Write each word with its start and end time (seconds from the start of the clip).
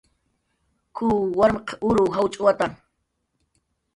"K""uw 0.95 1.19
warmq 1.37 1.67
uruw 1.87 2.09
jawchwata" 2.15 2.65